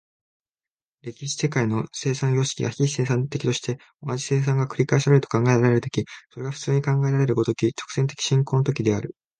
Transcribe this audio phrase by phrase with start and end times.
[1.03, 9.15] 歴史的世界の生産様式が非生産的として、同じ生産が繰り返されると考えられる時、それが普通に考えられる如き直線的進行の時である。